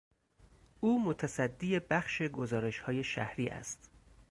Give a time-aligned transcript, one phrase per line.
[0.81, 3.89] او متصدی بخش گزارشهای شهری است.